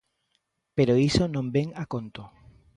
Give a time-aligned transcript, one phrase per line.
[0.75, 2.23] Pero iso non vén a conto.